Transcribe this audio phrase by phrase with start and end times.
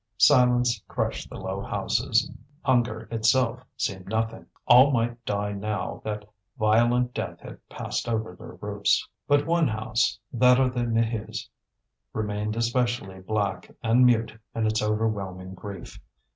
[0.17, 2.31] Silence crushed the low houses.
[2.63, 6.25] Hunger itself seemed nothing; all might die now that
[6.57, 9.07] violent death had passed over their roofs.
[9.27, 11.47] But one house, that of the Maheus,
[12.13, 15.99] remained especially black and mute in its overwhelming grief.